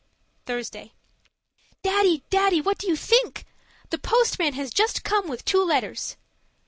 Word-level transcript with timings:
Thursday 0.47 0.93
Daddy! 1.83 2.23
Daddy! 2.31 2.59
What 2.59 2.79
do 2.79 2.87
you 2.87 2.95
think? 2.95 3.45
The 3.91 3.99
postman 3.99 4.53
has 4.53 4.71
just 4.73 5.03
come 5.03 5.27
with 5.27 5.45
two 5.45 5.63
letters. 5.63 6.15